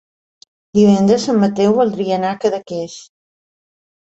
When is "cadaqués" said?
2.47-2.97